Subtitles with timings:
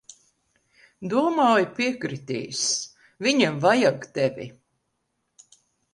[1.13, 2.63] Domāju, piekritīs.
[3.27, 4.49] Viņiem vajag tevi.